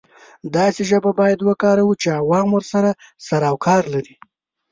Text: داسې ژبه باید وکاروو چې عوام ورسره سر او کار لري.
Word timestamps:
داسې 0.55 0.81
ژبه 0.89 1.11
باید 1.19 1.39
وکاروو 1.47 1.99
چې 2.01 2.07
عوام 2.19 2.47
ورسره 2.53 2.89
سر 3.27 3.41
او 3.49 3.55
کار 3.65 3.83
لري. 3.93 4.15